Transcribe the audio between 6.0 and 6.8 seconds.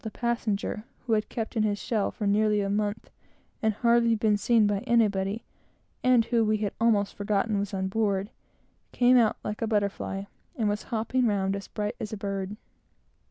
and who we had